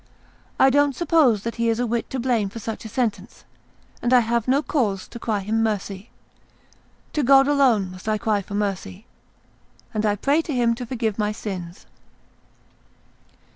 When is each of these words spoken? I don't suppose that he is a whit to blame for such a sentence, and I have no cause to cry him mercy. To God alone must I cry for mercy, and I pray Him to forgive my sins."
I 0.59 0.71
don't 0.71 0.95
suppose 0.95 1.43
that 1.43 1.57
he 1.57 1.69
is 1.69 1.79
a 1.79 1.85
whit 1.85 2.09
to 2.09 2.19
blame 2.19 2.49
for 2.49 2.57
such 2.57 2.85
a 2.85 2.89
sentence, 2.89 3.43
and 4.01 4.11
I 4.13 4.21
have 4.21 4.47
no 4.47 4.63
cause 4.63 5.07
to 5.07 5.19
cry 5.19 5.41
him 5.41 5.61
mercy. 5.61 6.09
To 7.13 7.21
God 7.21 7.47
alone 7.47 7.91
must 7.91 8.09
I 8.09 8.17
cry 8.17 8.41
for 8.41 8.55
mercy, 8.55 9.05
and 9.93 10.03
I 10.03 10.15
pray 10.15 10.41
Him 10.41 10.73
to 10.73 10.87
forgive 10.87 11.19
my 11.19 11.31
sins." 11.31 11.85